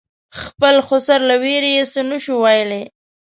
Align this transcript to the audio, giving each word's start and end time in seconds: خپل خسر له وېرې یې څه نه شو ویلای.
خپل 0.41 0.75
خسر 0.87 1.19
له 1.29 1.35
وېرې 1.43 1.71
یې 1.77 1.83
څه 1.93 2.01
نه 2.09 2.17
شو 2.23 2.35
ویلای. 2.43 2.83